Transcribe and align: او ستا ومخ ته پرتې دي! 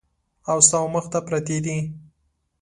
او 0.49 0.57
ستا 0.67 0.77
ومخ 0.83 1.05
ته 1.13 1.19
پرتې 1.27 1.57
دي! 1.65 1.77